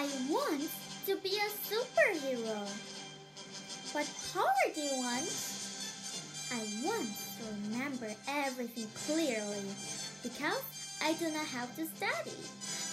[0.00, 0.66] I want
[1.04, 2.56] to be a superhero.
[3.92, 5.28] What power do you want?
[6.50, 9.68] I want to remember everything clearly
[10.22, 10.62] because
[11.04, 12.40] I do not have to study.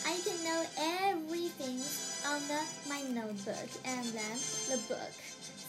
[0.05, 0.65] I can know
[1.07, 1.79] everything
[2.27, 4.35] on the, my notebook and then
[4.67, 5.13] the book.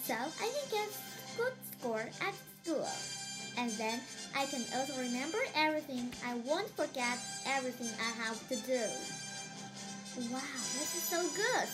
[0.07, 0.89] So I can get
[1.37, 2.35] good score at
[2.65, 2.91] school.
[3.57, 4.01] And then
[4.37, 6.13] I can also remember everything.
[6.27, 7.17] I won't forget
[7.47, 8.83] everything I have to do.
[10.32, 10.40] Wow,
[10.74, 11.68] this is so good.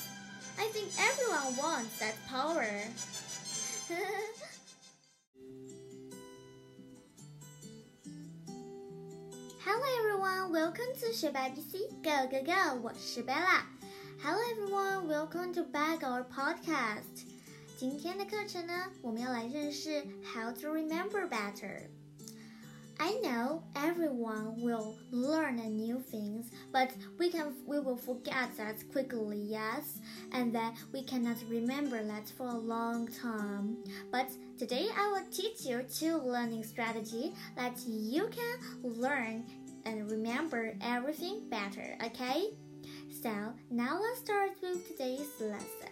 [0.58, 2.66] I think everyone wants that power.
[9.64, 16.26] Hello everyone, welcome to 学霸 BC Go Go Go，我是 Bella。Hello everyone, welcome to back our
[16.26, 17.26] podcast。
[17.78, 20.02] 今天的课程呢，我们要来认识
[20.34, 21.90] How to remember better。
[23.01, 29.39] I know everyone will learn new things, but we can we will forget that quickly,
[29.39, 29.99] yes,
[30.33, 33.79] and then we cannot remember that for a long time.
[34.13, 39.45] But today I will teach you two learning strategy that you can learn
[39.85, 42.51] and remember everything better, okay?
[43.23, 45.84] So now let's start with today's lesson.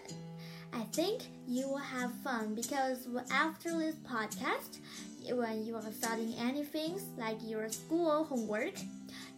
[0.73, 4.78] I think you will have fun because after this podcast,
[5.31, 8.75] when you are studying anything like your school homework,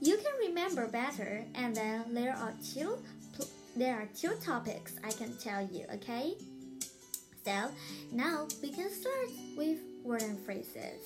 [0.01, 1.45] you can remember better.
[1.55, 2.99] And then there are two
[3.77, 5.85] there are two topics I can tell you.
[5.95, 6.35] Okay.
[7.45, 7.71] So
[8.13, 11.03] now we can start with word and phrases.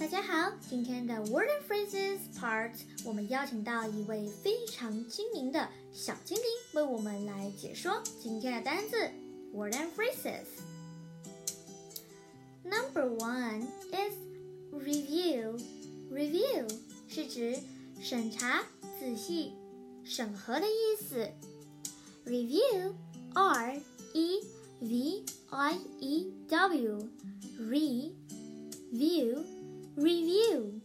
[0.00, 2.72] 大家好，今天的 Word and Phrases Part，
[3.04, 8.96] 我们邀请到一位非常精明的小精灵，为我们来解说今天的单字
[9.52, 10.46] Word and Phrases。
[12.64, 14.14] Number one is
[14.72, 15.60] review.
[16.10, 16.66] Review
[17.06, 17.58] 是指
[18.00, 18.64] 审查、
[18.98, 19.52] 仔细、
[20.02, 21.28] 审核的意思。
[22.24, 23.82] Review，R
[24.14, 24.40] E
[24.80, 26.80] V I E W，Re，view
[29.99, 30.81] re, view,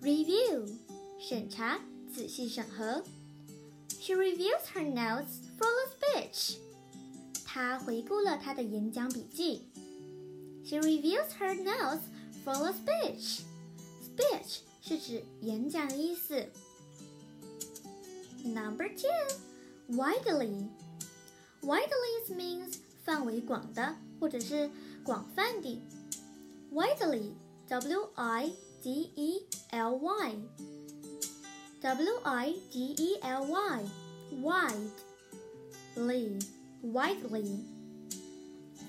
[0.00, 0.78] review, review
[1.18, 1.80] 审查、
[2.12, 3.02] 仔细审核。
[4.00, 6.58] She reviews her notes for the speech.
[7.44, 9.62] 她回顾了她的演讲笔记。
[10.68, 12.02] she reviews her notes
[12.44, 13.40] for a speech.
[14.04, 16.46] Speech 是指演讲的意思。
[18.44, 19.08] Number two,
[19.96, 20.68] widely.
[21.62, 24.70] Widely means 范围广的，或者是
[25.02, 25.80] 广泛的。
[26.70, 27.32] Widely,
[27.72, 30.36] W I D E L Y.
[31.80, 33.84] W I D E L Y,
[35.94, 36.42] widely,
[36.82, 37.60] widely，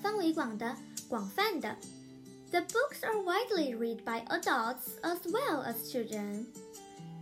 [0.02, 0.76] 范围广的。
[1.08, 1.76] 广泛的。
[2.52, 6.46] The books are widely read by adults as well as children。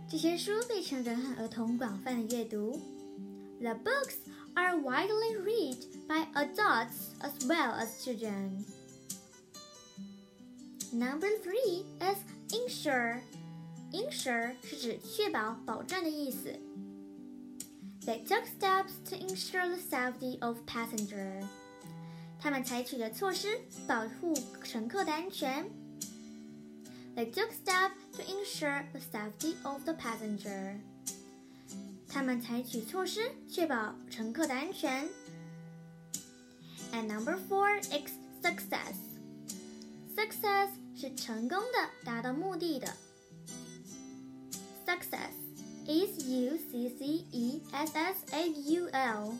[0.09, 2.79] 这些书被成人和儿童广泛的阅读。
[3.59, 4.15] The books
[4.53, 8.63] are widely read by adults as well as children.
[10.93, 12.17] Number three is
[12.51, 13.21] insure.
[13.91, 16.59] Insure 是指确保、保证的意思。
[18.05, 21.43] They took steps to ensure the safety of passenger.
[22.39, 25.69] 他们采取了措施保护乘客的安全。
[27.15, 30.79] They took steps to ensure the safety of the passenger.
[32.07, 35.07] 他们采取措施确保乘客的安全。
[36.91, 38.95] And number four is success.
[40.15, 42.87] Success 是成功的，达到目的的。
[44.85, 45.33] Success
[45.85, 49.33] is U C C E S S A U L，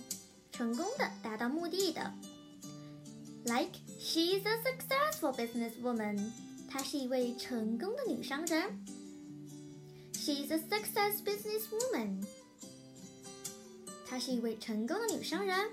[0.51, 2.13] 成功的，达到目的的。
[3.45, 6.31] Like she's a successful businesswoman，
[6.69, 8.85] 她是一位成功的女商人。
[10.13, 12.25] She's a success businesswoman，
[14.05, 15.71] 她是一位成功的女商人。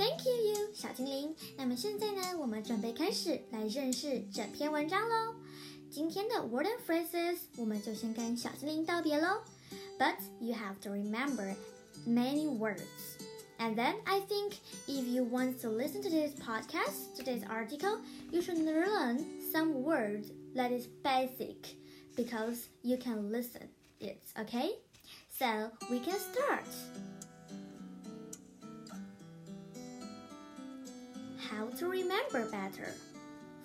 [0.00, 1.34] OK，Thank you you 小精灵。
[1.56, 5.34] 那么现在呢，我们准备开始来认识整篇文章喽。
[5.90, 9.42] 今天的 word and phrases，我们就先跟小精灵道别喽。
[9.98, 11.54] But you have to remember
[12.06, 12.82] many words.
[13.58, 14.54] And then I think
[14.86, 18.00] if you want to listen to this podcast, today's article,
[18.30, 21.76] you should learn some words that is basic
[22.14, 24.72] because you can listen it, okay?
[25.30, 26.66] So we can start.
[31.61, 32.91] How to remember better.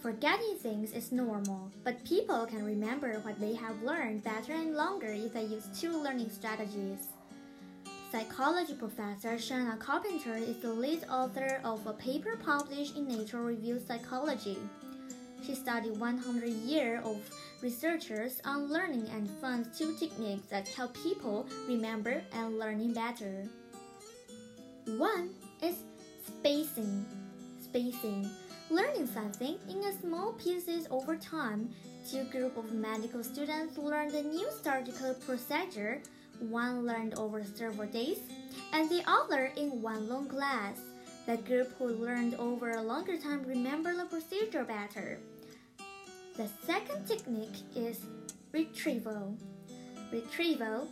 [0.02, 5.06] Forgetting things is normal, but people can remember what they have learned better and longer
[5.06, 7.08] if they use two learning strategies.
[8.12, 13.80] Psychology professor Shana Carpenter is the lead author of a paper published in Nature Review
[13.80, 14.58] Psychology.
[15.46, 17.16] She studied 100 years of
[17.62, 23.48] researchers on learning and found two techniques that help people remember and learning better.
[24.84, 25.30] One
[25.62, 25.76] is
[26.26, 27.06] spacing.
[27.76, 28.30] Spacing.
[28.70, 31.68] Learning something in small pieces over time.
[32.10, 36.00] Two group of medical students learned a new surgical procedure.
[36.40, 38.20] One learned over several days,
[38.72, 40.78] and the other in one long class.
[41.26, 45.18] The group who learned over a longer time remember the procedure better.
[46.38, 48.00] The second technique is
[48.52, 49.36] retrieval.
[50.10, 50.88] Retrieval,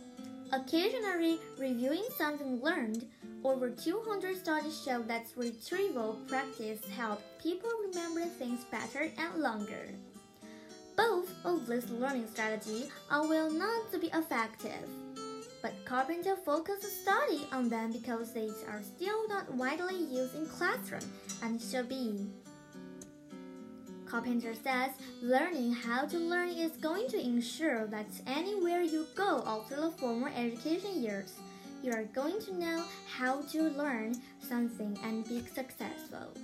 [0.53, 3.07] occasionally reviewing something learned,
[3.43, 9.89] over 200 studies show that retrieval practice helps people remember things better and longer.
[10.95, 14.87] Both of these learning strategies are well known to be effective,
[15.61, 21.01] but Carpenter focused study on them because they are still not widely used in classroom
[21.43, 22.27] and should be.
[24.14, 24.90] Carpenter says
[25.22, 30.28] learning how to learn is going to ensure that anywhere you go after the formal
[30.34, 31.38] education years,
[31.82, 36.34] you are going to know how to learn something and be successful.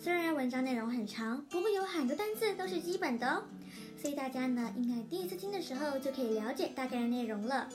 [0.00, 3.42] 虽然文章内容很长，不过有很多单词都是基本的哦，
[4.00, 7.68] 所以大家呢应该第一次听的时候就可以了解大概的内容了。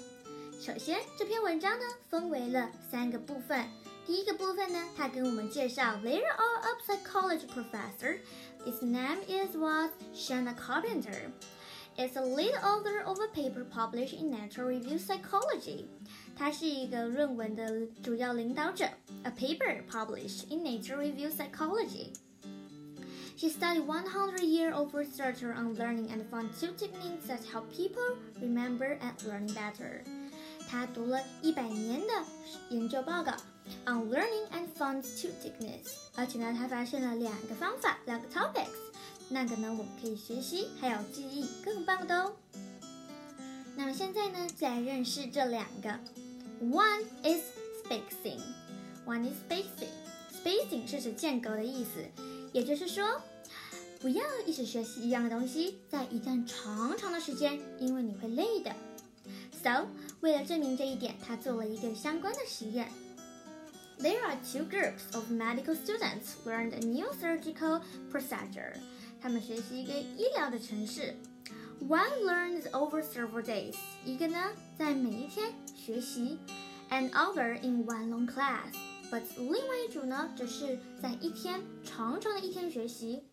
[0.60, 3.64] 首先，这篇文章呢分为了三个部分。
[4.09, 8.21] 第一个部分呢，他跟我们介绍 There are a psychology professor.
[8.65, 11.31] His name is was Shana Carpenter.
[11.99, 15.85] is a lead author of a paper published in Nature Review Psychology.
[16.35, 18.89] 他是一个论文的主要领导者
[19.25, 22.15] ，a paper published in Nature Review Psychology.
[23.37, 27.69] She studied one hundred year of research on learning and found two techniques that help
[27.71, 30.03] people remember and learn better.
[30.69, 32.13] 她读了一百年的
[32.71, 33.33] 研究报告，
[33.87, 38.67] on learning and found two techniques，而且呢，他发现了两个方法，两个 topics。
[39.31, 42.32] 那个呢，我们可以学习还有记忆更棒的哦。
[43.76, 46.00] 那么现在呢，再认识这两个。
[46.61, 47.43] One is
[47.85, 48.41] spacing.
[49.06, 49.93] One is spacing.
[50.32, 52.05] Spacing 是指间隔的意思，
[52.53, 53.21] 也就是说，
[54.00, 58.75] 不要一直学习一样的东西，在一段长长的时间，因为你会累的。
[59.62, 59.87] So，
[60.21, 62.91] 为了证明这一点，他做了一个相关的实验。
[64.00, 67.81] There are two groups of medical students learned a new surgical
[68.12, 68.74] procedure.
[69.22, 71.16] 他们学习一个医疗的程式。
[71.88, 73.75] One learns over several days.
[74.04, 76.40] 一个呢在每一天学习，
[76.90, 78.74] and other in one long class.
[79.12, 83.24] But 另外一组呢只是在一天长长的一天学习。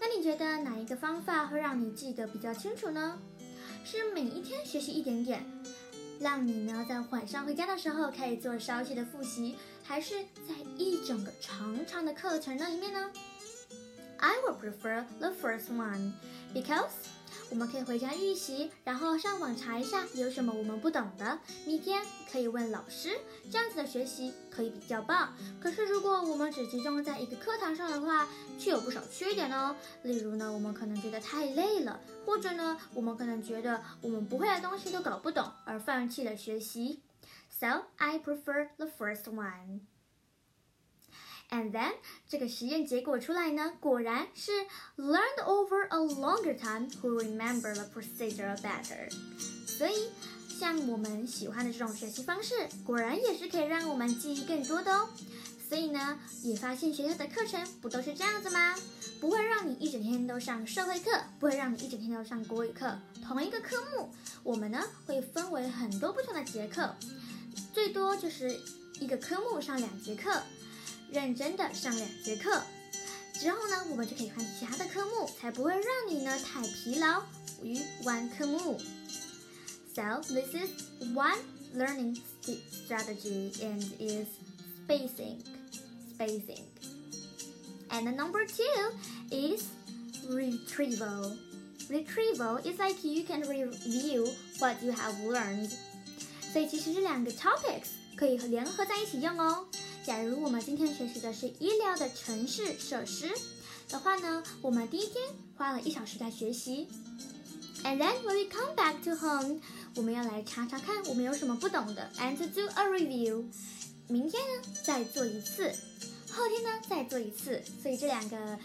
[0.00, 3.18] 那你觉得哪一个方法会让你记得比较清楚呢？
[3.84, 5.42] 是每一天学习一点点，
[6.23, 9.57] 让你呢在晚上回家的时候可以做稍息的复习。
[9.83, 10.15] 还是
[10.47, 13.11] 在一整个长长的课程那里面呢
[14.17, 16.13] ？I would prefer the first one
[16.53, 16.89] because
[17.53, 22.01] 我们可以回家预习，然后上网查一下有什么我们不懂的，明天
[22.31, 23.11] 可以问老师。
[23.51, 25.31] 这样子的学习可以比较棒。
[25.61, 28.27] 可是如果我们只集中在一个课堂上的话，
[28.57, 29.75] 却有不少缺点哦。
[30.01, 37.01] 例如呢，我们可能觉得太累了，或者呢，我们可能觉得我们不会的东西都搞不懂而放弃了学习。
[37.51, 39.81] So I prefer the first one.
[41.53, 41.93] And then
[42.27, 44.51] 这个实验结果出来呢，果然是
[44.97, 49.07] learned over a longer time who remember the procedure better。
[49.67, 50.09] 所以，
[50.49, 55.07] 像我们喜欢的这种学习方式，果然也是可以让我们记忆更多的哦。
[55.69, 58.75] 所以呢，也发现学校的课程不都是这样子吗？
[59.21, 62.97] 不会让你一整天都上社会课，不会让你一整天都上国语课。
[63.23, 66.95] 同一个科目，我们呢会分为很多不同的节课。
[67.71, 68.59] 最多就是
[68.99, 70.41] 一个科目上两节课，
[71.12, 72.62] 认真的上两节课，
[73.32, 77.22] 之后呢，我们就可以换其他的科目，才不会让你呢太疲劳
[77.62, 78.80] 于 one 科目。
[79.94, 80.70] So this is
[81.14, 81.38] one
[81.74, 84.28] learning strategy and is
[84.86, 85.42] spacing,
[86.14, 86.64] spacing.
[87.90, 88.92] And number two
[89.30, 89.64] is
[90.28, 91.36] retrieval.
[91.88, 94.28] Retrieval is like you can review
[94.58, 95.70] what you have learned
[96.52, 99.66] 所以其实这两个 topics 可以联合在一起用哦。
[100.05, 103.31] 假如我们今天学习的是医疗的城市设施
[103.87, 105.15] 的话呢，我们第一天
[105.55, 106.89] 花了一小时在学习
[107.83, 109.61] ，and then when we come back to home，
[109.95, 113.45] 我们要来查查看我们有什么不懂的，and to do a review。
[114.09, 115.73] 明天呢再做一次，
[116.29, 117.63] 后天呢再做一次。
[117.81, 118.59] 所以这两个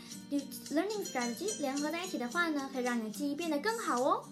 [0.71, 4.25] learning strategy 联合在一起的话呢，可以让你的记忆变得更好哦。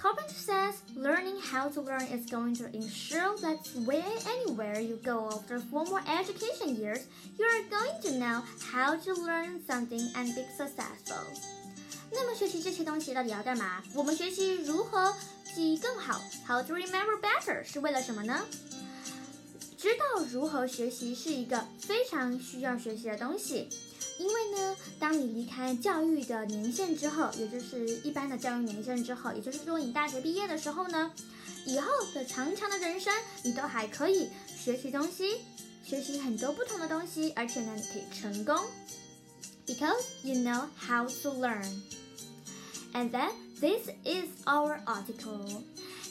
[0.00, 5.28] Carpenter says learning how to learn is going to ensure that where anywhere you go
[5.30, 7.06] after formal education years,
[7.38, 11.24] you are going to know how to learn something and be successful.
[12.12, 13.82] 那么学习这些东西到底要干嘛？
[13.94, 15.14] 我们学习如何
[15.54, 16.20] 记忆更好？
[16.46, 18.46] How to remember better 是为了什么呢？
[19.78, 23.68] 知道如何学习是一个非常需要学习的东西，
[24.21, 31.11] 因为呢，当你离开教育的年限之后，也就是一般的教育年限之后，也就是说你大学毕业的时候呢，
[31.65, 33.11] 以后的长长的人生，
[33.43, 35.37] 你都还可以学习东西，
[35.83, 38.55] 学习很多不同的东西，而且呢，你可以成功
[39.65, 41.81] ，because you know how to learn.
[42.93, 45.63] And then this is our article.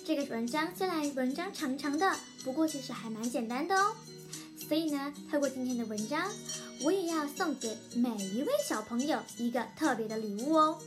[0.05, 3.95] 这个文章虽然文章长长的，不过其实还蛮简单的哦。
[4.71, 6.31] 所以呢，透过今天的文章，
[6.85, 10.81] 我也要送给每一位小朋友一个特别的礼物哦。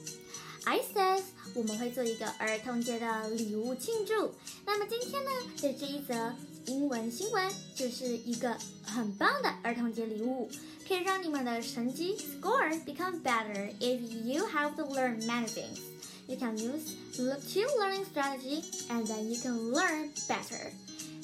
[0.64, 1.24] I says
[1.54, 4.36] 我们会做一个儿童节的礼物庆祝。
[4.66, 5.30] 那么今天呢
[5.62, 6.34] 的这一则
[6.68, 10.50] 英文新闻就是一个很棒的儿童节礼物，
[10.88, 15.80] 可以让你们的成绩 score become better if you have to learn many things.
[16.28, 20.72] You can use two learning strategy and then you can learn better.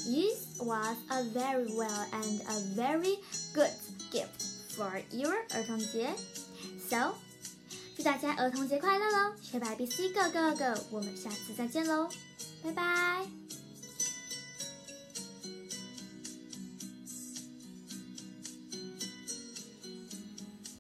[0.06, 3.19] Use was a very well and a very
[3.55, 3.71] good
[4.11, 4.43] gift
[4.77, 6.15] for your 儿童节。
[6.89, 7.15] So
[7.97, 9.35] 祝大家儿童节快乐喽！
[9.41, 10.81] 学白 B C Go Go Go！
[10.91, 12.09] 我们下次再见喽，
[12.63, 13.58] 拜拜。